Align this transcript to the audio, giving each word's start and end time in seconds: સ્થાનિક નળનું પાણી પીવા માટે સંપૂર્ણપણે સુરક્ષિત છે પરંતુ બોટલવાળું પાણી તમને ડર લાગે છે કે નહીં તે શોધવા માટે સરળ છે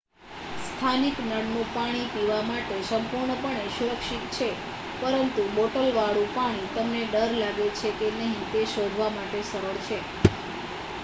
સ્થાનિક 0.61 1.17
નળનું 1.23 1.67
પાણી 1.73 2.07
પીવા 2.13 2.39
માટે 2.45 2.77
સંપૂર્ણપણે 2.87 3.65
સુરક્ષિત 3.75 4.25
છે 4.31 4.49
પરંતુ 5.01 5.41
બોટલવાળું 5.53 6.33
પાણી 6.33 6.73
તમને 6.73 7.01
ડર 7.07 7.31
લાગે 7.37 7.67
છે 7.77 7.89
કે 7.99 8.07
નહીં 8.17 8.43
તે 8.51 8.67
શોધવા 8.67 9.11
માટે 9.13 9.39
સરળ 9.45 9.79
છે 9.85 9.97